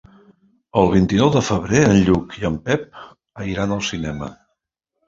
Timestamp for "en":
1.91-2.01, 2.53-2.59